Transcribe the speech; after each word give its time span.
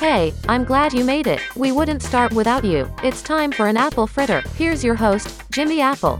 Hey, 0.00 0.32
I'm 0.48 0.64
glad 0.64 0.94
you 0.94 1.04
made 1.04 1.26
it. 1.26 1.42
We 1.54 1.72
wouldn't 1.72 2.02
start 2.02 2.32
without 2.32 2.64
you. 2.64 2.90
It's 3.02 3.20
time 3.20 3.52
for 3.52 3.66
an 3.66 3.76
apple 3.76 4.06
fritter. 4.06 4.40
Here's 4.56 4.82
your 4.82 4.94
host, 4.94 5.42
Jimmy 5.52 5.82
Apple. 5.82 6.18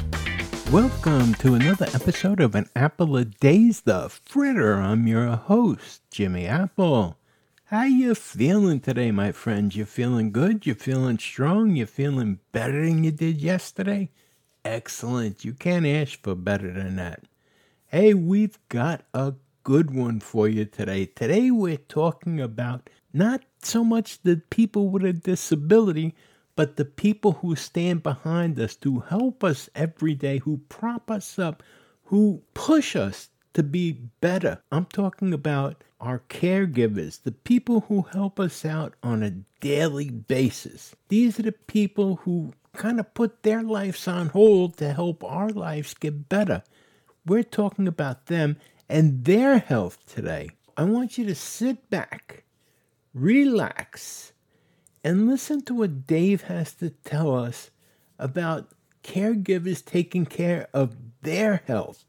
Welcome 0.71 1.33
to 1.37 1.55
another 1.55 1.87
episode 1.95 2.41
of 2.41 2.55
An 2.55 2.69
Apple 2.77 3.17
a 3.17 3.25
Day's 3.25 3.81
The 3.81 4.11
Fritter. 4.11 4.75
I'm 4.75 5.07
your 5.07 5.29
host, 5.29 6.03
Jimmy 6.11 6.47
Apple. 6.47 7.17
How 7.65 7.85
you 7.85 8.15
feeling 8.15 8.81
today, 8.81 9.13
my 9.13 9.33
friends? 9.33 9.75
You 9.75 9.87
feeling 9.87 10.31
good? 10.31 10.67
You 10.67 10.75
feeling 10.75 11.19
strong? 11.19 11.75
You 11.75 11.87
feeling 11.87 12.41
better 12.53 12.85
than 12.85 13.03
you 13.03 13.13
did 13.13 13.41
yesterday? 13.41 14.11
Excellent. 14.63 15.43
You 15.43 15.55
can't 15.55 15.87
ask 15.87 16.21
for 16.21 16.35
better 16.35 16.71
than 16.71 16.97
that. 16.97 17.23
Hey, 17.87 18.13
we've 18.13 18.59
got 18.69 19.05
a 19.15 19.33
good 19.71 19.95
one 19.95 20.19
for 20.19 20.49
you 20.49 20.65
today. 20.65 21.07
Today 21.07 21.49
we're 21.53 21.77
talking 21.77 22.41
about 22.41 22.91
not 23.13 23.41
so 23.63 23.85
much 23.85 24.21
the 24.23 24.43
people 24.51 24.89
with 24.89 25.05
a 25.05 25.13
disability, 25.13 26.13
but 26.57 26.75
the 26.75 26.85
people 26.85 27.35
who 27.35 27.55
stand 27.55 28.03
behind 28.03 28.59
us 28.59 28.75
to 28.75 28.99
help 28.99 29.45
us 29.45 29.71
every 29.77 30.13
day, 30.17 30.39
who 30.39 30.61
prop 30.69 31.09
us 31.09 31.39
up, 31.39 31.63
who 32.07 32.43
push 32.53 32.97
us 32.97 33.29
to 33.55 33.63
be 33.63 33.93
better. 34.21 34.61
I'm 34.73 34.87
talking 34.87 35.33
about 35.33 35.85
our 36.01 36.25
caregivers, 36.29 37.23
the 37.23 37.31
people 37.31 37.85
who 37.87 38.03
help 38.11 38.41
us 38.41 38.65
out 38.65 38.95
on 39.05 39.23
a 39.23 39.37
daily 39.61 40.11
basis. 40.11 40.97
These 41.11 41.39
are 41.39 41.45
the 41.45 41.53
people 41.53 42.17
who 42.25 42.55
kind 42.75 42.99
of 42.99 43.15
put 43.15 43.45
their 43.45 43.63
lives 43.63 44.09
on 44.09 44.31
hold 44.31 44.79
to 44.79 44.93
help 44.93 45.23
our 45.23 45.51
lives 45.51 45.95
get 45.95 46.29
better. 46.29 46.65
We're 47.25 47.45
talking 47.45 47.87
about 47.87 48.27
them 48.27 48.57
and 48.91 49.25
their 49.25 49.59
health 49.59 50.05
today. 50.07 50.51
I 50.77 50.85
want 50.85 51.17
you 51.17 51.25
to 51.27 51.35
sit 51.35 51.89
back 51.91 52.45
relax, 53.15 54.33
and 55.03 55.27
listen 55.27 55.63
to 55.63 55.75
what 55.75 56.07
Dave 56.07 56.43
has 56.43 56.73
to 56.75 56.91
tell 56.91 57.35
us 57.35 57.71
about 58.19 58.73
caregivers 59.03 59.85
taking 59.85 60.27
care 60.27 60.69
of 60.73 60.97
their 61.23 61.63
health. 61.67 62.05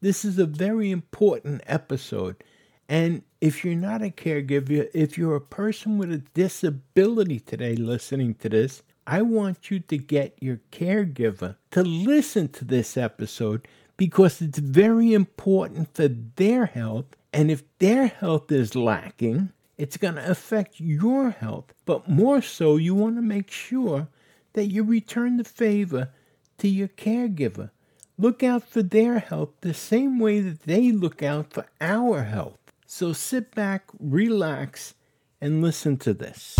This 0.00 0.24
is 0.24 0.38
a 0.38 0.46
very 0.46 0.90
important 0.90 1.62
episode. 1.66 2.42
And 2.88 3.22
if 3.40 3.64
you're 3.64 3.74
not 3.74 4.02
a 4.02 4.10
caregiver, 4.10 4.88
if 4.92 5.16
you're 5.16 5.36
a 5.36 5.40
person 5.40 5.96
with 5.96 6.12
a 6.12 6.18
disability 6.34 7.40
today 7.40 7.76
listening 7.76 8.34
to 8.36 8.48
this, 8.48 8.82
I 9.06 9.22
want 9.22 9.70
you 9.70 9.80
to 9.80 9.98
get 9.98 10.36
your 10.40 10.60
caregiver 10.72 11.56
to 11.70 11.82
listen 11.82 12.48
to 12.48 12.64
this 12.64 12.96
episode 12.96 13.66
because 13.96 14.42
it's 14.42 14.58
very 14.58 15.12
important 15.12 15.94
for 15.94 16.08
their 16.08 16.66
health. 16.66 17.06
And 17.32 17.50
if 17.50 17.62
their 17.78 18.06
health 18.06 18.50
is 18.52 18.74
lacking, 18.74 19.50
it's 19.76 19.96
going 19.96 20.14
to 20.14 20.30
affect 20.30 20.78
your 20.78 21.30
health, 21.30 21.74
but 21.84 22.08
more 22.08 22.40
so, 22.40 22.76
you 22.76 22.94
want 22.94 23.16
to 23.16 23.22
make 23.22 23.50
sure 23.50 24.08
that 24.52 24.66
you 24.66 24.84
return 24.84 25.36
the 25.36 25.44
favor 25.44 26.10
to 26.58 26.68
your 26.68 26.88
caregiver. 26.88 27.70
Look 28.16 28.44
out 28.44 28.62
for 28.62 28.82
their 28.82 29.18
health 29.18 29.50
the 29.60 29.74
same 29.74 30.20
way 30.20 30.40
that 30.40 30.62
they 30.62 30.92
look 30.92 31.22
out 31.22 31.52
for 31.52 31.66
our 31.80 32.22
health. 32.22 32.58
So 32.86 33.12
sit 33.12 33.52
back, 33.54 33.86
relax, 33.98 34.94
and 35.40 35.60
listen 35.60 35.96
to 35.98 36.14
this. 36.14 36.56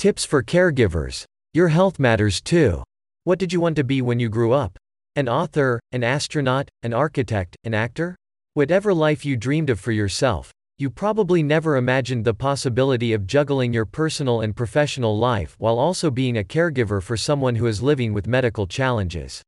Tips 0.00 0.24
for 0.24 0.42
caregivers. 0.42 1.26
Your 1.52 1.68
health 1.68 1.98
matters 1.98 2.40
too. 2.40 2.82
What 3.24 3.38
did 3.38 3.52
you 3.52 3.60
want 3.60 3.76
to 3.76 3.84
be 3.84 4.00
when 4.00 4.18
you 4.18 4.30
grew 4.30 4.54
up? 4.54 4.78
An 5.14 5.28
author, 5.28 5.78
an 5.92 6.02
astronaut, 6.02 6.70
an 6.82 6.94
architect, 6.94 7.54
an 7.64 7.74
actor? 7.74 8.16
Whatever 8.54 8.94
life 8.94 9.26
you 9.26 9.36
dreamed 9.36 9.68
of 9.68 9.78
for 9.78 9.92
yourself, 9.92 10.50
you 10.78 10.88
probably 10.88 11.42
never 11.42 11.76
imagined 11.76 12.24
the 12.24 12.32
possibility 12.32 13.12
of 13.12 13.26
juggling 13.26 13.74
your 13.74 13.84
personal 13.84 14.40
and 14.40 14.56
professional 14.56 15.18
life 15.18 15.54
while 15.58 15.78
also 15.78 16.10
being 16.10 16.38
a 16.38 16.44
caregiver 16.44 17.02
for 17.02 17.18
someone 17.18 17.56
who 17.56 17.66
is 17.66 17.82
living 17.82 18.14
with 18.14 18.26
medical 18.26 18.66
challenges. 18.66 19.42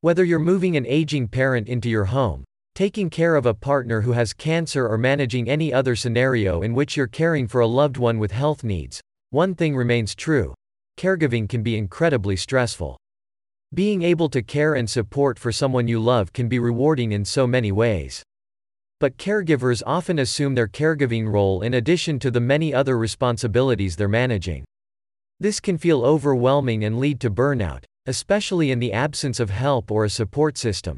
Whether 0.00 0.24
you're 0.24 0.40
moving 0.40 0.76
an 0.76 0.84
aging 0.84 1.28
parent 1.28 1.68
into 1.68 1.88
your 1.88 2.06
home, 2.06 2.42
taking 2.74 3.08
care 3.08 3.36
of 3.36 3.46
a 3.46 3.54
partner 3.54 4.00
who 4.00 4.14
has 4.14 4.32
cancer, 4.32 4.88
or 4.88 4.98
managing 4.98 5.48
any 5.48 5.72
other 5.72 5.94
scenario 5.94 6.60
in 6.62 6.74
which 6.74 6.96
you're 6.96 7.06
caring 7.06 7.46
for 7.46 7.60
a 7.60 7.68
loved 7.68 7.98
one 7.98 8.18
with 8.18 8.32
health 8.32 8.64
needs, 8.64 9.00
one 9.36 9.54
thing 9.54 9.76
remains 9.76 10.14
true 10.14 10.54
caregiving 10.98 11.46
can 11.46 11.62
be 11.62 11.76
incredibly 11.76 12.36
stressful. 12.36 12.96
Being 13.74 14.00
able 14.00 14.30
to 14.30 14.40
care 14.40 14.76
and 14.76 14.88
support 14.88 15.38
for 15.38 15.52
someone 15.52 15.86
you 15.86 16.00
love 16.00 16.32
can 16.32 16.48
be 16.48 16.58
rewarding 16.58 17.12
in 17.12 17.22
so 17.22 17.46
many 17.46 17.70
ways. 17.70 18.22
But 18.98 19.18
caregivers 19.18 19.82
often 19.84 20.18
assume 20.20 20.54
their 20.54 20.66
caregiving 20.66 21.30
role 21.30 21.60
in 21.60 21.74
addition 21.74 22.18
to 22.20 22.30
the 22.30 22.40
many 22.40 22.72
other 22.72 22.96
responsibilities 22.96 23.94
they're 23.94 24.08
managing. 24.08 24.64
This 25.38 25.60
can 25.60 25.76
feel 25.76 26.02
overwhelming 26.02 26.84
and 26.84 26.98
lead 26.98 27.20
to 27.20 27.30
burnout, 27.30 27.84
especially 28.06 28.70
in 28.70 28.78
the 28.78 28.94
absence 28.94 29.38
of 29.38 29.50
help 29.50 29.90
or 29.90 30.06
a 30.06 30.08
support 30.08 30.56
system. 30.56 30.96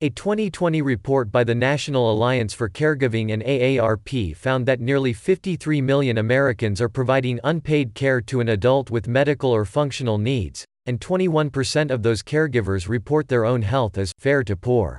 A 0.00 0.10
2020 0.10 0.82
report 0.82 1.30
by 1.30 1.44
the 1.44 1.54
National 1.54 2.10
Alliance 2.10 2.52
for 2.52 2.68
Caregiving 2.68 3.32
and 3.32 3.44
AARP 3.44 4.36
found 4.36 4.66
that 4.66 4.80
nearly 4.80 5.12
53 5.12 5.80
million 5.80 6.18
Americans 6.18 6.80
are 6.80 6.88
providing 6.88 7.38
unpaid 7.44 7.94
care 7.94 8.20
to 8.22 8.40
an 8.40 8.48
adult 8.48 8.90
with 8.90 9.06
medical 9.06 9.52
or 9.52 9.64
functional 9.64 10.18
needs, 10.18 10.64
and 10.86 11.00
21% 11.00 11.92
of 11.92 12.02
those 12.02 12.24
caregivers 12.24 12.88
report 12.88 13.28
their 13.28 13.44
own 13.44 13.62
health 13.62 13.96
as 13.96 14.12
fair 14.18 14.42
to 14.42 14.56
poor. 14.56 14.98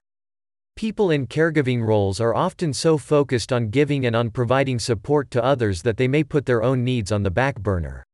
People 0.78 1.11
in 1.11 1.28
caregiving 1.28 1.85
roles 1.85 2.22
are 2.22 2.34
often 2.34 2.72
so 2.72 2.97
focused 2.97 3.51
on 3.51 3.69
giving 3.72 4.05
and 4.05 4.16
on 4.16 4.29
providing 4.29 4.79
support 4.79 5.29
to 5.29 5.44
others 5.44 5.81
that 5.81 5.97
they 5.97 6.07
may 6.07 6.23
put 6.23 6.45
their 6.45 6.63
own 6.63 6.85
needs 6.85 7.11
on 7.11 7.22
the 7.22 7.29
back 7.29 7.59
burner. 7.59 8.05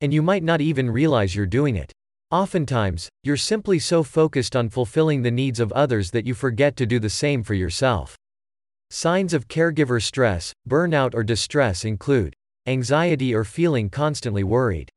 And 0.00 0.12
you 0.12 0.22
might 0.22 0.42
not 0.42 0.60
even 0.60 0.90
realize 0.90 1.36
you're 1.36 1.46
doing 1.46 1.76
it. 1.76 1.92
Oftentimes, 2.30 3.08
you're 3.22 3.38
simply 3.38 3.78
so 3.78 4.02
focused 4.02 4.54
on 4.54 4.68
fulfilling 4.68 5.22
the 5.22 5.30
needs 5.30 5.60
of 5.60 5.72
others 5.72 6.10
that 6.10 6.26
you 6.26 6.34
forget 6.34 6.76
to 6.76 6.84
do 6.84 6.98
the 6.98 7.08
same 7.08 7.42
for 7.42 7.54
yourself. 7.54 8.16
Signs 8.90 9.32
of 9.32 9.48
caregiver 9.48 10.02
stress, 10.02 10.52
burnout, 10.68 11.14
or 11.14 11.24
distress 11.24 11.86
include 11.86 12.34
anxiety 12.66 13.34
or 13.34 13.44
feeling 13.44 13.88
constantly 13.88 14.44
worried, 14.44 14.90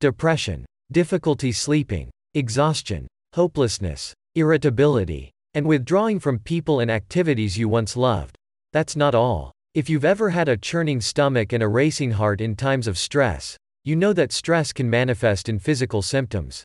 depression, 0.00 0.64
difficulty 0.92 1.50
sleeping, 1.50 2.10
exhaustion, 2.34 3.08
hopelessness, 3.32 4.14
irritability, 4.36 5.32
and 5.54 5.66
withdrawing 5.66 6.20
from 6.20 6.38
people 6.38 6.78
and 6.78 6.92
activities 6.92 7.58
you 7.58 7.68
once 7.68 7.96
loved. 7.96 8.36
That's 8.72 8.94
not 8.94 9.16
all. 9.16 9.50
If 9.74 9.90
you've 9.90 10.04
ever 10.04 10.30
had 10.30 10.48
a 10.48 10.56
churning 10.56 11.00
stomach 11.00 11.52
and 11.52 11.62
a 11.62 11.68
racing 11.68 12.12
heart 12.12 12.40
in 12.40 12.54
times 12.54 12.86
of 12.86 12.96
stress, 12.96 13.56
you 13.84 13.96
know 13.96 14.12
that 14.12 14.30
stress 14.30 14.72
can 14.72 14.88
manifest 14.88 15.48
in 15.48 15.58
physical 15.58 16.02
symptoms. 16.02 16.62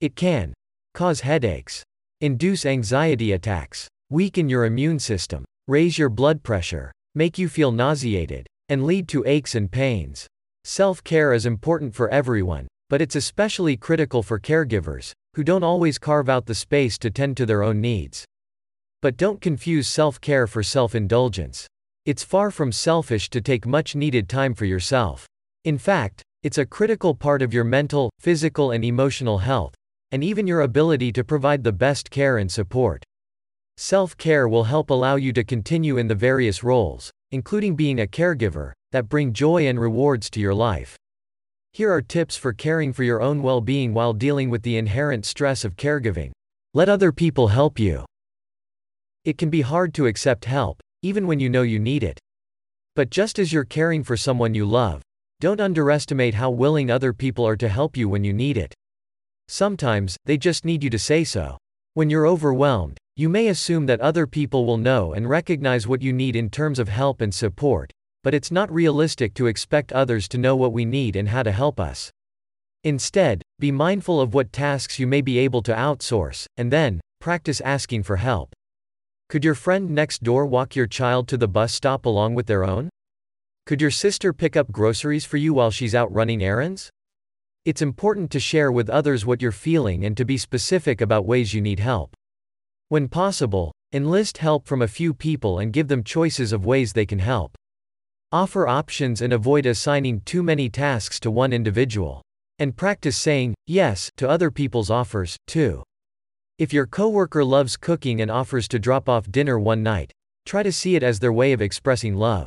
It 0.00 0.14
can 0.14 0.52
cause 0.92 1.20
headaches, 1.20 1.82
induce 2.20 2.66
anxiety 2.66 3.32
attacks, 3.32 3.88
weaken 4.10 4.48
your 4.50 4.66
immune 4.66 4.98
system, 4.98 5.44
raise 5.68 5.96
your 5.96 6.10
blood 6.10 6.42
pressure, 6.42 6.92
make 7.14 7.38
you 7.38 7.48
feel 7.48 7.72
nauseated, 7.72 8.46
and 8.68 8.84
lead 8.84 9.08
to 9.08 9.24
aches 9.26 9.54
and 9.54 9.70
pains. 9.70 10.26
Self 10.64 11.02
care 11.02 11.32
is 11.32 11.46
important 11.46 11.94
for 11.94 12.10
everyone, 12.10 12.68
but 12.90 13.00
it's 13.00 13.16
especially 13.16 13.76
critical 13.76 14.22
for 14.22 14.38
caregivers, 14.38 15.12
who 15.34 15.44
don't 15.44 15.64
always 15.64 15.98
carve 15.98 16.28
out 16.28 16.46
the 16.46 16.54
space 16.54 16.98
to 16.98 17.10
tend 17.10 17.36
to 17.38 17.46
their 17.46 17.62
own 17.62 17.80
needs. 17.80 18.24
But 19.00 19.16
don't 19.16 19.40
confuse 19.40 19.88
self 19.88 20.20
care 20.20 20.46
for 20.46 20.62
self 20.62 20.94
indulgence. 20.94 21.66
It's 22.04 22.22
far 22.22 22.50
from 22.50 22.70
selfish 22.70 23.30
to 23.30 23.40
take 23.40 23.66
much 23.66 23.94
needed 23.94 24.28
time 24.28 24.54
for 24.54 24.66
yourself. 24.66 25.26
In 25.64 25.78
fact, 25.78 26.22
it's 26.44 26.58
a 26.58 26.66
critical 26.66 27.14
part 27.14 27.40
of 27.40 27.54
your 27.54 27.64
mental, 27.64 28.10
physical, 28.20 28.70
and 28.70 28.84
emotional 28.84 29.38
health, 29.38 29.72
and 30.12 30.22
even 30.22 30.46
your 30.46 30.60
ability 30.60 31.10
to 31.10 31.24
provide 31.24 31.64
the 31.64 31.72
best 31.72 32.10
care 32.10 32.36
and 32.36 32.52
support. 32.52 33.02
Self 33.78 34.14
care 34.18 34.46
will 34.46 34.64
help 34.64 34.90
allow 34.90 35.16
you 35.16 35.32
to 35.32 35.42
continue 35.42 35.96
in 35.96 36.06
the 36.06 36.14
various 36.14 36.62
roles, 36.62 37.10
including 37.30 37.76
being 37.76 37.98
a 37.98 38.06
caregiver, 38.06 38.72
that 38.92 39.08
bring 39.08 39.32
joy 39.32 39.66
and 39.66 39.80
rewards 39.80 40.28
to 40.28 40.38
your 40.38 40.52
life. 40.52 40.96
Here 41.72 41.90
are 41.90 42.02
tips 42.02 42.36
for 42.36 42.52
caring 42.52 42.92
for 42.92 43.04
your 43.04 43.22
own 43.22 43.42
well 43.42 43.62
being 43.62 43.94
while 43.94 44.12
dealing 44.12 44.50
with 44.50 44.62
the 44.64 44.76
inherent 44.76 45.24
stress 45.24 45.64
of 45.64 45.76
caregiving. 45.76 46.30
Let 46.74 46.90
other 46.90 47.10
people 47.10 47.48
help 47.48 47.78
you. 47.78 48.04
It 49.24 49.38
can 49.38 49.48
be 49.48 49.62
hard 49.62 49.94
to 49.94 50.04
accept 50.04 50.44
help, 50.44 50.78
even 51.00 51.26
when 51.26 51.40
you 51.40 51.48
know 51.48 51.62
you 51.62 51.78
need 51.78 52.04
it. 52.04 52.18
But 52.94 53.08
just 53.08 53.38
as 53.38 53.50
you're 53.50 53.64
caring 53.64 54.04
for 54.04 54.16
someone 54.18 54.54
you 54.54 54.66
love, 54.66 55.00
don't 55.40 55.60
underestimate 55.60 56.34
how 56.34 56.50
willing 56.50 56.90
other 56.90 57.12
people 57.12 57.46
are 57.46 57.56
to 57.56 57.68
help 57.68 57.96
you 57.96 58.08
when 58.08 58.24
you 58.24 58.32
need 58.32 58.56
it. 58.56 58.74
Sometimes, 59.48 60.16
they 60.24 60.38
just 60.38 60.64
need 60.64 60.82
you 60.82 60.90
to 60.90 60.98
say 60.98 61.24
so. 61.24 61.58
When 61.94 62.10
you're 62.10 62.26
overwhelmed, 62.26 62.98
you 63.16 63.28
may 63.28 63.48
assume 63.48 63.86
that 63.86 64.00
other 64.00 64.26
people 64.26 64.66
will 64.66 64.78
know 64.78 65.12
and 65.12 65.28
recognize 65.28 65.86
what 65.86 66.02
you 66.02 66.12
need 66.12 66.34
in 66.34 66.50
terms 66.50 66.78
of 66.78 66.88
help 66.88 67.20
and 67.20 67.32
support, 67.32 67.92
but 68.22 68.34
it's 68.34 68.50
not 68.50 68.72
realistic 68.72 69.34
to 69.34 69.46
expect 69.46 69.92
others 69.92 70.26
to 70.28 70.38
know 70.38 70.56
what 70.56 70.72
we 70.72 70.84
need 70.84 71.14
and 71.14 71.28
how 71.28 71.42
to 71.42 71.52
help 71.52 71.78
us. 71.78 72.10
Instead, 72.82 73.42
be 73.58 73.70
mindful 73.70 74.20
of 74.20 74.34
what 74.34 74.52
tasks 74.52 74.98
you 74.98 75.06
may 75.06 75.20
be 75.20 75.38
able 75.38 75.62
to 75.62 75.74
outsource, 75.74 76.46
and 76.56 76.72
then, 76.72 77.00
practice 77.20 77.60
asking 77.60 78.02
for 78.02 78.16
help. 78.16 78.52
Could 79.28 79.44
your 79.44 79.54
friend 79.54 79.90
next 79.90 80.22
door 80.22 80.46
walk 80.46 80.74
your 80.74 80.86
child 80.86 81.28
to 81.28 81.36
the 81.36 81.48
bus 81.48 81.72
stop 81.72 82.06
along 82.06 82.34
with 82.34 82.46
their 82.46 82.64
own? 82.64 82.90
Could 83.66 83.80
your 83.80 83.90
sister 83.90 84.34
pick 84.34 84.56
up 84.56 84.70
groceries 84.70 85.24
for 85.24 85.38
you 85.38 85.54
while 85.54 85.70
she's 85.70 85.94
out 85.94 86.12
running 86.12 86.42
errands? 86.42 86.90
It's 87.64 87.80
important 87.80 88.30
to 88.32 88.38
share 88.38 88.70
with 88.70 88.90
others 88.90 89.24
what 89.24 89.40
you're 89.40 89.52
feeling 89.52 90.04
and 90.04 90.14
to 90.18 90.24
be 90.26 90.36
specific 90.36 91.00
about 91.00 91.24
ways 91.24 91.54
you 91.54 91.62
need 91.62 91.80
help. 91.80 92.14
When 92.90 93.08
possible, 93.08 93.72
enlist 93.90 94.36
help 94.36 94.66
from 94.66 94.82
a 94.82 94.86
few 94.88 95.14
people 95.14 95.58
and 95.60 95.72
give 95.72 95.88
them 95.88 96.04
choices 96.04 96.52
of 96.52 96.66
ways 96.66 96.92
they 96.92 97.06
can 97.06 97.20
help. 97.20 97.56
Offer 98.30 98.68
options 98.68 99.22
and 99.22 99.32
avoid 99.32 99.64
assigning 99.64 100.20
too 100.26 100.42
many 100.42 100.68
tasks 100.68 101.18
to 101.20 101.30
one 101.30 101.54
individual. 101.54 102.20
And 102.58 102.76
practice 102.76 103.16
saying 103.16 103.54
yes 103.66 104.10
to 104.18 104.28
other 104.28 104.50
people's 104.50 104.90
offers, 104.90 105.38
too. 105.46 105.82
If 106.58 106.74
your 106.74 106.86
coworker 106.86 107.42
loves 107.42 107.78
cooking 107.78 108.20
and 108.20 108.30
offers 108.30 108.68
to 108.68 108.78
drop 108.78 109.08
off 109.08 109.30
dinner 109.30 109.58
one 109.58 109.82
night, 109.82 110.12
try 110.44 110.62
to 110.62 110.70
see 110.70 110.96
it 110.96 111.02
as 111.02 111.18
their 111.18 111.32
way 111.32 111.52
of 111.52 111.62
expressing 111.62 112.14
love. 112.14 112.46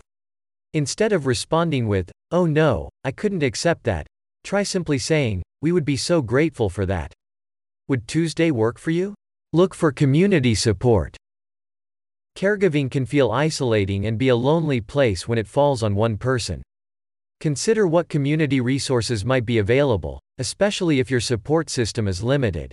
Instead 0.73 1.13
of 1.13 1.25
responding 1.25 1.87
with, 1.87 2.11
oh 2.31 2.45
no, 2.45 2.89
I 3.03 3.11
couldn't 3.11 3.43
accept 3.43 3.83
that, 3.85 4.05
try 4.43 4.63
simply 4.63 4.97
saying, 4.97 5.43
we 5.61 5.71
would 5.71 5.85
be 5.85 5.97
so 5.97 6.21
grateful 6.21 6.69
for 6.69 6.85
that. 6.85 7.13
Would 7.87 8.07
Tuesday 8.07 8.51
work 8.51 8.77
for 8.77 8.91
you? 8.91 9.15
Look 9.53 9.73
for 9.73 9.91
community 9.91 10.55
support. 10.55 11.15
Caregiving 12.35 12.91
can 12.91 13.05
feel 13.05 13.31
isolating 13.31 14.05
and 14.05 14.17
be 14.17 14.27
a 14.27 14.35
lonely 14.35 14.81
place 14.81 15.27
when 15.27 15.37
it 15.37 15.47
falls 15.47 15.81
on 15.81 15.95
one 15.95 16.17
person. 16.17 16.61
Consider 17.39 17.87
what 17.87 18.09
community 18.09 18.59
resources 18.59 19.23
might 19.23 19.45
be 19.45 19.57
available, 19.57 20.19
especially 20.37 20.99
if 20.99 21.09
your 21.09 21.19
support 21.19 21.69
system 21.69 22.07
is 22.07 22.23
limited. 22.23 22.71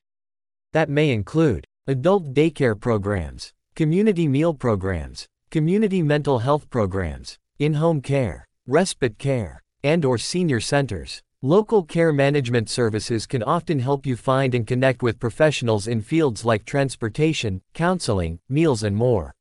That 0.72 0.88
may 0.90 1.10
include 1.10 1.64
adult 1.86 2.34
daycare 2.34 2.78
programs, 2.78 3.52
community 3.74 4.26
meal 4.26 4.52
programs, 4.52 5.26
community 5.50 6.02
mental 6.02 6.40
health 6.40 6.68
programs, 6.68 7.38
in-home 7.60 8.00
care, 8.00 8.46
respite 8.66 9.16
care, 9.16 9.62
and 9.84 10.04
or 10.04 10.18
senior 10.18 10.58
centers. 10.58 11.22
Local 11.40 11.84
care 11.84 12.12
management 12.12 12.68
services 12.68 13.26
can 13.26 13.42
often 13.42 13.78
help 13.78 14.06
you 14.06 14.16
find 14.16 14.54
and 14.54 14.66
connect 14.66 15.02
with 15.02 15.20
professionals 15.20 15.86
in 15.86 16.00
fields 16.00 16.44
like 16.44 16.64
transportation, 16.64 17.60
counseling, 17.74 18.40
meals 18.48 18.82
and 18.82 18.96
more. 18.96 19.34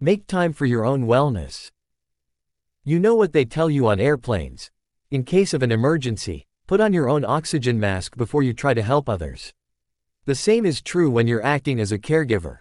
Make 0.00 0.26
time 0.26 0.52
for 0.52 0.66
your 0.66 0.84
own 0.84 1.06
wellness. 1.06 1.70
You 2.84 2.98
know 2.98 3.14
what 3.14 3.32
they 3.32 3.44
tell 3.44 3.70
you 3.70 3.88
on 3.88 3.98
airplanes. 3.98 4.70
In 5.10 5.22
case 5.22 5.54
of 5.54 5.62
an 5.62 5.72
emergency, 5.72 6.46
put 6.66 6.80
on 6.80 6.92
your 6.92 7.08
own 7.08 7.24
oxygen 7.24 7.80
mask 7.80 8.16
before 8.16 8.42
you 8.42 8.52
try 8.52 8.74
to 8.74 8.82
help 8.82 9.08
others. 9.08 9.54
The 10.26 10.34
same 10.34 10.66
is 10.66 10.82
true 10.82 11.10
when 11.10 11.26
you're 11.26 11.44
acting 11.44 11.80
as 11.80 11.92
a 11.92 11.98
caregiver. 11.98 12.58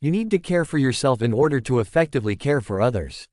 You 0.00 0.12
need 0.12 0.30
to 0.30 0.38
care 0.38 0.64
for 0.64 0.78
yourself 0.78 1.20
in 1.20 1.32
order 1.32 1.60
to 1.62 1.80
effectively 1.80 2.36
care 2.36 2.60
for 2.60 2.80
others. 2.80 3.26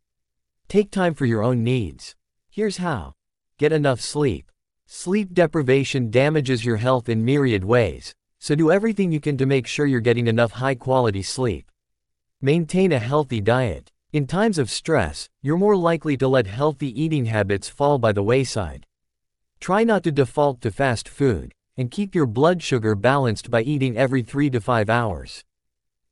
Take 0.70 0.92
time 0.92 1.14
for 1.14 1.26
your 1.26 1.44
own 1.44 1.64
needs. 1.64 2.14
Here's 2.50 2.76
how. 2.76 3.14
Get 3.58 3.72
enough 3.72 4.02
sleep. 4.02 4.52
Sleep 4.86 5.34
deprivation 5.34 6.12
damages 6.12 6.66
your 6.66 6.76
health 6.76 7.08
in 7.08 7.24
myriad 7.24 7.64
ways, 7.64 8.14
so 8.38 8.54
do 8.54 8.70
everything 8.70 9.10
you 9.10 9.22
can 9.22 9.38
to 9.38 9.46
make 9.46 9.66
sure 9.66 9.86
you're 9.86 10.02
getting 10.02 10.28
enough 10.28 10.52
high 10.52 10.76
quality 10.76 11.24
sleep. 11.24 11.72
Maintain 12.42 12.92
a 12.92 13.00
healthy 13.00 13.40
diet. 13.40 13.94
In 14.12 14.28
times 14.28 14.58
of 14.58 14.70
stress, 14.70 15.30
you're 15.42 15.56
more 15.56 15.78
likely 15.78 16.18
to 16.18 16.28
let 16.28 16.48
healthy 16.48 17.02
eating 17.02 17.28
habits 17.28 17.70
fall 17.70 17.98
by 17.98 18.12
the 18.12 18.24
wayside. 18.24 18.86
Try 19.62 19.86
not 19.86 20.04
to 20.04 20.12
default 20.12 20.60
to 20.62 20.72
fast 20.72 21.08
food, 21.08 21.54
and 21.78 21.90
keep 21.90 22.14
your 22.14 22.26
blood 22.26 22.62
sugar 22.62 22.94
balanced 22.94 23.50
by 23.50 23.62
eating 23.62 23.96
every 23.96 24.22
3 24.22 24.50
to 24.50 24.60
5 24.60 24.90
hours. 24.90 25.46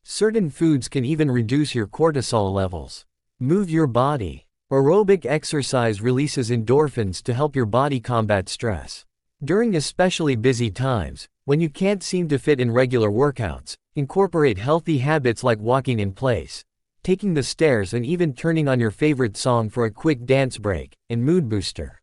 Certain 0.01 0.49
foods 0.49 0.87
can 0.87 1.03
even 1.03 1.29
reduce 1.29 1.75
your 1.75 1.87
cortisol 1.87 2.53
levels. 2.53 3.05
Move 3.37 3.69
your 3.69 3.87
body. 3.87 4.44
Aerobic 4.71 5.27
exercise 5.27 6.01
releases 6.01 6.49
endorphins 6.49 7.21
to 7.21 7.35
help 7.35 7.55
your 7.55 7.67
body 7.67 7.99
combat 7.99 8.49
stress. 8.49 9.05
During 9.43 9.75
especially 9.75 10.35
busy 10.35 10.71
times, 10.71 11.27
when 11.43 11.61
you 11.61 11.69
can't 11.69 12.01
seem 12.01 12.27
to 12.29 12.39
fit 12.39 12.59
in 12.59 12.71
regular 12.71 13.11
workouts, 13.11 13.75
incorporate 13.95 14.57
healthy 14.57 14.97
habits 14.97 15.43
like 15.43 15.59
walking 15.59 15.99
in 15.99 16.13
place, 16.13 16.65
taking 17.03 17.35
the 17.35 17.43
stairs 17.43 17.93
and 17.93 18.03
even 18.07 18.33
turning 18.33 18.67
on 18.67 18.79
your 18.79 18.89
favorite 18.89 19.37
song 19.37 19.69
for 19.69 19.85
a 19.85 19.91
quick 19.91 20.25
dance 20.25 20.57
break, 20.57 20.95
and 21.11 21.23
mood 21.23 21.47
booster. 21.47 22.01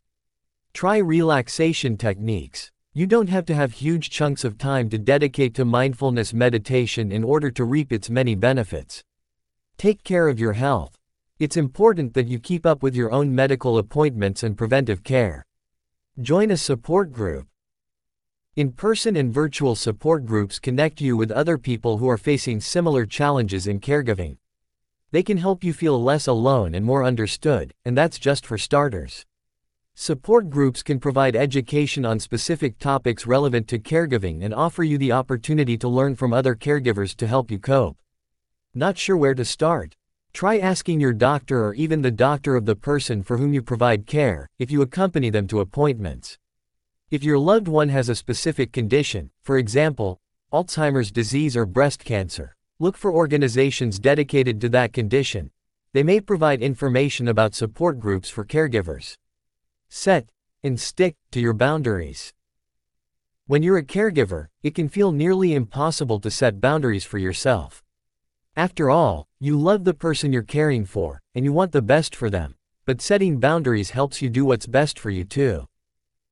Try 0.72 0.98
relaxation 0.98 1.96
techniques. 1.96 2.70
You 2.94 3.08
don't 3.08 3.28
have 3.28 3.46
to 3.46 3.56
have 3.56 3.72
huge 3.72 4.08
chunks 4.08 4.44
of 4.44 4.56
time 4.56 4.88
to 4.90 4.98
dedicate 4.98 5.56
to 5.56 5.64
mindfulness 5.64 6.32
meditation 6.32 7.10
in 7.10 7.24
order 7.24 7.50
to 7.50 7.64
reap 7.64 7.92
its 7.92 8.08
many 8.08 8.36
benefits. 8.36 9.02
Take 9.78 10.04
care 10.04 10.28
of 10.28 10.38
your 10.38 10.52
health. 10.52 10.96
It's 11.38 11.56
important 11.56 12.14
that 12.14 12.28
you 12.28 12.38
keep 12.38 12.66
up 12.66 12.82
with 12.82 12.94
your 12.94 13.10
own 13.10 13.34
medical 13.34 13.78
appointments 13.78 14.42
and 14.42 14.56
preventive 14.56 15.02
care. 15.02 15.44
Join 16.20 16.50
a 16.50 16.56
support 16.56 17.10
group. 17.10 17.46
In-person 18.54 19.16
and 19.16 19.32
virtual 19.32 19.74
support 19.74 20.26
groups 20.26 20.58
connect 20.58 21.00
you 21.00 21.16
with 21.16 21.30
other 21.30 21.56
people 21.56 21.96
who 21.96 22.08
are 22.08 22.18
facing 22.18 22.60
similar 22.60 23.06
challenges 23.06 23.66
in 23.66 23.80
caregiving. 23.80 24.36
They 25.10 25.22
can 25.22 25.38
help 25.38 25.64
you 25.64 25.72
feel 25.72 26.02
less 26.02 26.26
alone 26.26 26.74
and 26.74 26.84
more 26.84 27.02
understood, 27.02 27.72
and 27.84 27.96
that's 27.96 28.18
just 28.18 28.44
for 28.44 28.58
starters. 28.58 29.24
Support 29.94 30.50
groups 30.50 30.82
can 30.82 31.00
provide 31.00 31.34
education 31.34 32.04
on 32.04 32.20
specific 32.20 32.78
topics 32.78 33.26
relevant 33.26 33.68
to 33.68 33.78
caregiving 33.78 34.44
and 34.44 34.54
offer 34.54 34.82
you 34.82 34.98
the 34.98 35.12
opportunity 35.12 35.78
to 35.78 35.88
learn 35.88 36.14
from 36.14 36.32
other 36.32 36.54
caregivers 36.54 37.16
to 37.16 37.26
help 37.26 37.50
you 37.50 37.58
cope. 37.58 37.96
Not 38.74 38.98
sure 38.98 39.16
where 39.16 39.34
to 39.34 39.44
start? 39.44 39.96
Try 40.32 40.58
asking 40.58 41.00
your 41.00 41.12
doctor 41.12 41.64
or 41.64 41.74
even 41.74 42.02
the 42.02 42.10
doctor 42.10 42.56
of 42.56 42.66
the 42.66 42.76
person 42.76 43.22
for 43.22 43.36
whom 43.38 43.52
you 43.52 43.62
provide 43.62 44.06
care, 44.06 44.48
if 44.58 44.70
you 44.70 44.82
accompany 44.82 45.30
them 45.30 45.46
to 45.48 45.60
appointments. 45.60 46.38
If 47.10 47.22
your 47.22 47.38
loved 47.38 47.68
one 47.68 47.90
has 47.90 48.08
a 48.08 48.14
specific 48.14 48.72
condition, 48.72 49.30
for 49.42 49.58
example, 49.58 50.20
Alzheimer's 50.52 51.10
disease 51.10 51.56
or 51.56 51.66
breast 51.66 52.04
cancer, 52.04 52.56
Look 52.82 52.96
for 52.96 53.14
organizations 53.14 54.00
dedicated 54.00 54.60
to 54.60 54.68
that 54.70 54.92
condition. 54.92 55.52
They 55.92 56.02
may 56.02 56.20
provide 56.20 56.62
information 56.62 57.28
about 57.28 57.54
support 57.54 58.00
groups 58.00 58.28
for 58.28 58.44
caregivers. 58.44 59.14
Set 59.88 60.30
and 60.64 60.80
stick 60.80 61.14
to 61.30 61.38
your 61.38 61.52
boundaries. 61.52 62.32
When 63.46 63.62
you're 63.62 63.78
a 63.78 63.84
caregiver, 63.84 64.46
it 64.64 64.74
can 64.74 64.88
feel 64.88 65.12
nearly 65.12 65.54
impossible 65.54 66.18
to 66.18 66.28
set 66.28 66.60
boundaries 66.60 67.04
for 67.04 67.18
yourself. 67.18 67.84
After 68.56 68.90
all, 68.90 69.26
you 69.40 69.58
love 69.58 69.84
the 69.84 69.94
person 69.94 70.32
you're 70.32 70.42
caring 70.42 70.84
for, 70.84 71.20
and 71.34 71.44
you 71.44 71.52
want 71.52 71.72
the 71.72 71.82
best 71.82 72.14
for 72.14 72.30
them, 72.30 72.54
but 72.84 73.00
setting 73.00 73.40
boundaries 73.40 73.90
helps 73.90 74.22
you 74.22 74.28
do 74.28 74.44
what's 74.44 74.66
best 74.66 74.98
for 74.98 75.10
you 75.10 75.24
too. 75.24 75.66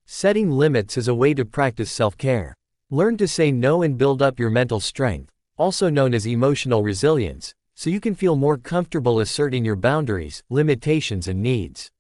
Setting 0.07 0.51
limits 0.51 0.97
is 0.97 1.09
a 1.09 1.15
way 1.15 1.35
to 1.35 1.45
practice 1.45 1.91
self 1.91 2.17
care. 2.17 2.55
Learn 2.91 3.17
to 3.17 3.29
say 3.29 3.51
no 3.51 3.83
and 3.83 3.99
build 3.99 4.23
up 4.23 4.39
your 4.39 4.51
mental 4.51 4.81
strength 4.81 5.33
also 5.61 5.91
known 5.91 6.15
as 6.15 6.27
emotional 6.27 6.83
resilience, 6.83 7.55
so 7.75 7.91
you 7.91 8.01
can 8.01 8.15
feel 8.15 8.35
more 8.35 8.57
comfortable 8.57 9.21
asserting 9.21 9.63
your 9.63 9.77
boundaries, 9.77 10.43
limitations, 10.49 11.29
and 11.29 11.43
needs. 11.43 11.91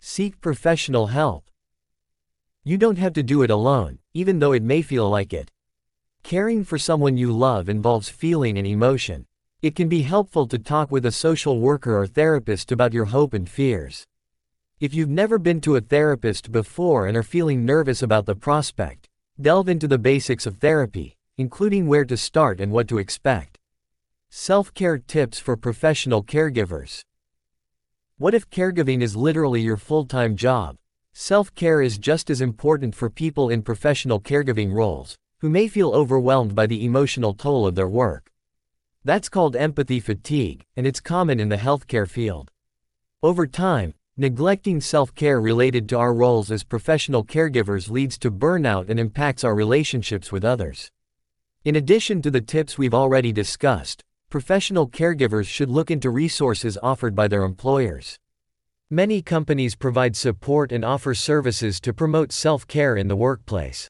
Seek 0.00 0.40
professional 0.40 1.06
help. 1.06 1.44
You 2.64 2.76
don't 2.76 2.98
have 2.98 3.12
to 3.12 3.22
do 3.22 3.42
it 3.42 3.50
alone, 3.50 4.00
even 4.14 4.40
though 4.40 4.50
it 4.50 4.64
may 4.64 4.82
feel 4.82 5.08
like 5.08 5.32
it. 5.32 5.52
Caring 6.24 6.64
for 6.64 6.76
someone 6.76 7.16
you 7.16 7.30
love 7.30 7.68
involves 7.68 8.08
feeling 8.08 8.58
and 8.58 8.66
emotion. 8.66 9.26
It 9.60 9.74
can 9.74 9.88
be 9.88 10.02
helpful 10.02 10.46
to 10.46 10.58
talk 10.58 10.92
with 10.92 11.04
a 11.04 11.10
social 11.10 11.58
worker 11.58 11.98
or 11.98 12.06
therapist 12.06 12.70
about 12.70 12.92
your 12.92 13.06
hope 13.06 13.34
and 13.34 13.48
fears. 13.48 14.04
If 14.78 14.94
you've 14.94 15.08
never 15.08 15.36
been 15.36 15.60
to 15.62 15.74
a 15.74 15.80
therapist 15.80 16.52
before 16.52 17.08
and 17.08 17.16
are 17.16 17.24
feeling 17.24 17.64
nervous 17.64 18.00
about 18.00 18.26
the 18.26 18.36
prospect, 18.36 19.08
delve 19.40 19.68
into 19.68 19.88
the 19.88 19.98
basics 19.98 20.46
of 20.46 20.58
therapy, 20.58 21.16
including 21.36 21.88
where 21.88 22.04
to 22.04 22.16
start 22.16 22.60
and 22.60 22.70
what 22.70 22.86
to 22.86 22.98
expect. 22.98 23.58
Self-care 24.30 24.98
tips 24.98 25.40
for 25.40 25.56
professional 25.56 26.22
caregivers. 26.22 27.00
What 28.16 28.34
if 28.34 28.48
caregiving 28.50 29.02
is 29.02 29.16
literally 29.16 29.62
your 29.62 29.76
full-time 29.76 30.36
job? 30.36 30.76
Self-care 31.14 31.82
is 31.82 31.98
just 31.98 32.30
as 32.30 32.40
important 32.40 32.94
for 32.94 33.10
people 33.10 33.50
in 33.50 33.62
professional 33.62 34.20
caregiving 34.20 34.72
roles, 34.72 35.16
who 35.40 35.50
may 35.50 35.66
feel 35.66 35.90
overwhelmed 35.90 36.54
by 36.54 36.66
the 36.66 36.84
emotional 36.84 37.34
toll 37.34 37.66
of 37.66 37.74
their 37.74 37.88
work. 37.88 38.30
That's 39.08 39.30
called 39.30 39.56
empathy 39.56 40.00
fatigue, 40.00 40.66
and 40.76 40.86
it's 40.86 41.00
common 41.00 41.40
in 41.40 41.48
the 41.48 41.56
healthcare 41.56 42.06
field. 42.06 42.50
Over 43.22 43.46
time, 43.46 43.94
neglecting 44.18 44.82
self-care 44.82 45.40
related 45.40 45.88
to 45.88 45.98
our 45.98 46.12
roles 46.12 46.50
as 46.50 46.62
professional 46.62 47.24
caregivers 47.24 47.88
leads 47.88 48.18
to 48.18 48.30
burnout 48.30 48.90
and 48.90 49.00
impacts 49.00 49.44
our 49.44 49.54
relationships 49.54 50.30
with 50.30 50.44
others. 50.44 50.90
In 51.64 51.74
addition 51.74 52.20
to 52.20 52.30
the 52.30 52.42
tips 52.42 52.76
we've 52.76 52.92
already 52.92 53.32
discussed, 53.32 54.04
professional 54.28 54.86
caregivers 54.86 55.46
should 55.46 55.70
look 55.70 55.90
into 55.90 56.10
resources 56.10 56.76
offered 56.82 57.14
by 57.14 57.28
their 57.28 57.44
employers. 57.44 58.18
Many 58.90 59.22
companies 59.22 59.74
provide 59.74 60.16
support 60.16 60.70
and 60.70 60.84
offer 60.84 61.14
services 61.14 61.80
to 61.80 61.94
promote 61.94 62.30
self 62.30 62.66
care 62.66 62.94
in 62.94 63.08
the 63.08 63.16
workplace. 63.16 63.88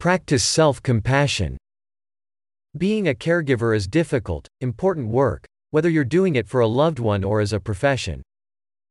Practice 0.00 0.42
self 0.42 0.82
compassion. 0.82 1.58
Being 2.78 3.08
a 3.08 3.14
caregiver 3.14 3.76
is 3.76 3.86
difficult, 3.86 4.48
important 4.62 5.08
work, 5.08 5.44
whether 5.72 5.90
you're 5.90 6.04
doing 6.04 6.36
it 6.36 6.48
for 6.48 6.62
a 6.62 6.66
loved 6.66 6.98
one 6.98 7.22
or 7.22 7.42
as 7.42 7.52
a 7.52 7.60
profession. 7.60 8.22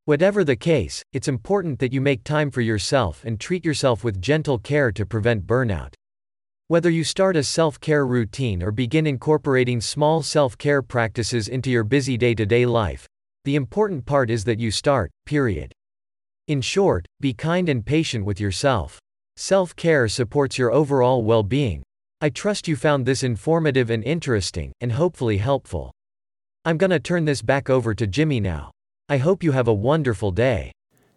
Whatever 0.05 0.43
the 0.43 0.55
case, 0.55 1.01
it's 1.13 1.27
important 1.27 1.79
that 1.79 1.91
you 1.91 1.99
make 1.99 2.23
time 2.23 2.51
for 2.51 2.61
yourself 2.61 3.23
and 3.25 3.39
treat 3.39 3.65
yourself 3.65 4.03
with 4.03 4.21
gentle 4.21 4.59
care 4.59 4.91
to 4.91 5.03
prevent 5.03 5.47
burnout. 5.47 5.95
Whether 6.67 6.91
you 6.91 7.03
start 7.03 7.35
a 7.35 7.43
self 7.43 7.79
care 7.79 8.05
routine 8.05 8.61
or 8.61 8.71
begin 8.71 9.07
incorporating 9.07 9.81
small 9.81 10.21
self 10.21 10.59
care 10.59 10.83
practices 10.83 11.47
into 11.47 11.71
your 11.71 11.83
busy 11.83 12.17
day 12.17 12.35
to 12.35 12.45
day 12.45 12.67
life, 12.67 13.07
the 13.45 13.55
important 13.55 14.05
part 14.05 14.29
is 14.29 14.43
that 14.43 14.59
you 14.59 14.69
start, 14.69 15.09
period. 15.25 15.73
In 16.47 16.61
short, 16.61 17.07
be 17.19 17.33
kind 17.33 17.67
and 17.67 17.83
patient 17.83 18.25
with 18.25 18.39
yourself. 18.39 18.99
Self 19.37 19.75
care 19.75 20.07
supports 20.07 20.59
your 20.59 20.71
overall 20.71 21.23
well 21.23 21.41
being. 21.41 21.81
I 22.23 22.29
trust 22.29 22.67
you 22.67 22.75
found 22.75 23.07
this 23.07 23.23
informative 23.23 23.89
and 23.89 24.03
interesting, 24.03 24.73
and 24.79 24.91
hopefully 24.91 25.37
helpful. 25.37 25.91
I'm 26.63 26.77
gonna 26.77 26.99
turn 26.99 27.25
this 27.25 27.41
back 27.41 27.67
over 27.67 27.95
to 27.95 28.05
Jimmy 28.05 28.39
now. 28.39 28.69
I 29.09 29.17
hope 29.17 29.43
you 29.43 29.53
have 29.53 29.67
a 29.67 29.73
wonderful 29.73 30.29
day. 30.29 30.71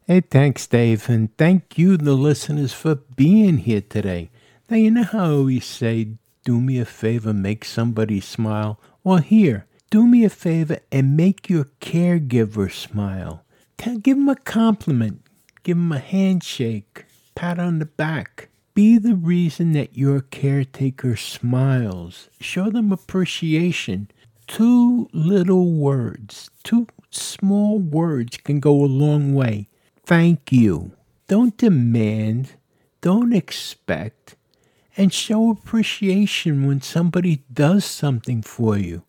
Hey, 0.06 0.22
thanks, 0.22 0.66
Dave, 0.66 1.10
and 1.10 1.36
thank 1.36 1.76
you, 1.76 1.98
the 1.98 2.14
listeners, 2.14 2.72
for 2.72 2.94
being 2.94 3.58
here 3.58 3.82
today. 3.82 4.30
Now, 4.70 4.78
you 4.78 4.90
know 4.90 5.02
how 5.02 5.24
I 5.24 5.28
always 5.28 5.66
say, 5.66 6.16
do 6.42 6.58
me 6.58 6.78
a 6.78 6.86
favor, 6.86 7.34
make 7.34 7.66
somebody 7.66 8.20
smile? 8.20 8.80
Well, 9.02 9.18
here, 9.18 9.66
do 9.90 10.06
me 10.06 10.24
a 10.24 10.30
favor 10.30 10.78
and 10.90 11.18
make 11.18 11.50
your 11.50 11.66
caregiver 11.82 12.72
smile. 12.72 13.44
Tell, 13.76 13.98
give 13.98 14.16
them 14.16 14.30
a 14.30 14.36
compliment, 14.36 15.20
give 15.64 15.76
them 15.76 15.92
a 15.92 15.98
handshake, 15.98 17.04
pat 17.34 17.58
on 17.58 17.78
the 17.78 17.84
back. 17.84 18.48
Be 18.74 18.98
the 18.98 19.14
reason 19.14 19.70
that 19.74 19.96
your 19.96 20.20
caretaker 20.20 21.14
smiles. 21.14 22.28
Show 22.40 22.70
them 22.70 22.90
appreciation. 22.90 24.10
Two 24.48 25.08
little 25.12 25.70
words, 25.70 26.50
two 26.64 26.88
small 27.08 27.78
words 27.78 28.36
can 28.38 28.58
go 28.58 28.84
a 28.84 28.86
long 28.86 29.32
way. 29.32 29.68
Thank 30.04 30.50
you. 30.50 30.90
Don't 31.28 31.56
demand, 31.56 32.54
don't 33.00 33.32
expect, 33.32 34.34
and 34.96 35.12
show 35.12 35.50
appreciation 35.50 36.66
when 36.66 36.82
somebody 36.82 37.44
does 37.52 37.84
something 37.84 38.42
for 38.42 38.76
you. 38.76 39.04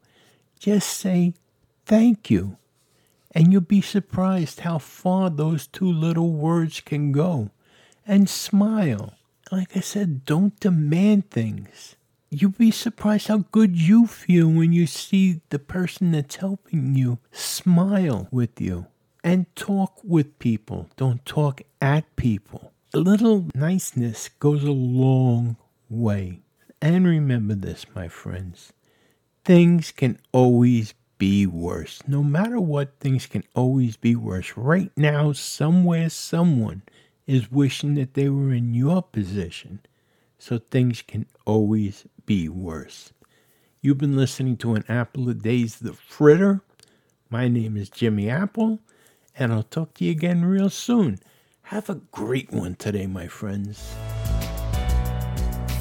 Just 0.59 0.89
say 0.95 1.33
thank 1.87 2.29
you, 2.29 2.57
and 3.31 3.51
you'll 3.51 3.61
be 3.61 3.81
surprised 3.81 4.59
how 4.59 4.77
far 4.77 5.31
those 5.31 5.65
two 5.65 5.91
little 5.91 6.31
words 6.33 6.81
can 6.81 7.11
go. 7.11 7.49
And 8.05 8.29
smile. 8.29 9.15
Like 9.51 9.77
I 9.77 9.79
said, 9.79 10.25
don't 10.25 10.59
demand 10.59 11.29
things 11.29 11.95
you'll 12.29 12.51
be 12.51 12.71
surprised 12.71 13.27
how 13.27 13.45
good 13.51 13.79
you 13.79 14.05
feel 14.05 14.49
when 14.49 14.73
you 14.73 14.85
see 14.85 15.41
the 15.49 15.59
person 15.59 16.11
that's 16.11 16.35
helping 16.37 16.95
you 16.95 17.17
smile 17.31 18.27
with 18.29 18.59
you 18.59 18.87
and 19.23 19.45
talk 19.55 20.01
with 20.03 20.37
people. 20.39 20.89
Don't 20.97 21.25
talk 21.25 21.61
at 21.81 22.15
people. 22.15 22.73
A 22.93 22.99
little 22.99 23.47
niceness 23.55 24.29
goes 24.39 24.63
a 24.63 24.71
long 24.71 25.55
way. 25.89 26.41
And 26.81 27.07
remember 27.07 27.55
this, 27.55 27.85
my 27.95 28.07
friends 28.07 28.73
things 29.43 29.91
can 29.91 30.17
always 30.31 30.95
be 31.19 31.45
worse. 31.45 32.01
No 32.07 32.23
matter 32.23 32.59
what, 32.59 32.99
things 32.99 33.27
can 33.27 33.43
always 33.53 33.95
be 33.95 34.15
worse. 34.15 34.57
Right 34.57 34.91
now, 34.97 35.33
somewhere, 35.33 36.09
someone 36.09 36.81
is 37.27 37.51
wishing 37.51 37.95
that 37.95 38.13
they 38.13 38.29
were 38.29 38.53
in 38.53 38.73
your 38.73 39.01
position. 39.01 39.79
So 40.37 40.57
things 40.57 41.01
can 41.01 41.25
always 41.45 42.05
be 42.25 42.49
worse. 42.49 43.11
You've 43.81 43.97
been 43.97 44.17
listening 44.17 44.57
to 44.57 44.75
an 44.75 44.83
Apple 44.89 45.29
a 45.29 45.33
Day's 45.33 45.77
The 45.77 45.93
Fritter. 45.93 46.61
My 47.29 47.47
name 47.47 47.77
is 47.77 47.89
Jimmy 47.89 48.29
Apple, 48.29 48.79
and 49.37 49.51
I'll 49.53 49.63
talk 49.63 49.93
to 49.95 50.05
you 50.05 50.11
again 50.11 50.45
real 50.45 50.69
soon. 50.69 51.19
Have 51.63 51.89
a 51.89 51.95
great 52.11 52.51
one 52.51 52.75
today, 52.75 53.07
my 53.07 53.27
friends. 53.27 53.95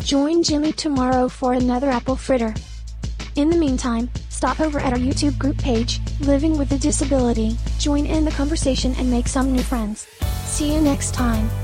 Join 0.03 0.43
Jimmy 0.43 0.73
tomorrow 0.73 1.29
for 1.29 1.53
another 1.55 1.91
Apple 1.91 2.17
Fritter. 2.17 2.55
In 3.37 3.51
the 3.51 3.57
meantime, 3.57 4.11
stop 4.29 4.61
over 4.61 4.79
at 4.79 4.93
our 4.93 4.99
YouTube 4.99 5.39
group 5.39 5.59
page, 5.59 6.01
Living 6.21 6.57
with 6.57 6.73
a 6.73 6.79
Disability, 6.79 7.57
join 7.79 8.07
in 8.07 8.25
the 8.25 8.31
conversation 8.31 8.95
and 8.97 9.11
make 9.11 9.27
some 9.27 9.53
new 9.53 9.63
friends. 9.63 10.07
See 10.55 10.73
you 10.73 10.81
next 10.81 11.15
time. 11.15 11.64